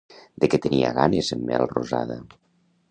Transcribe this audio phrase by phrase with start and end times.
[0.43, 2.21] De què tenia ganes en Melrosada?